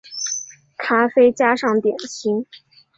[0.77, 2.47] 咖啡加上点心